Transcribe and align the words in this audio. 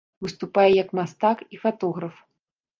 Выступае 0.27 0.65
як 0.81 0.89
мастак 1.01 1.45
і 1.55 1.63
фатограф. 1.69 2.15